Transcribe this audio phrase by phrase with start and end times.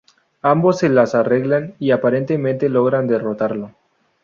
[0.41, 3.75] Ambos se las arreglan y aparentemente logran derrotarlo.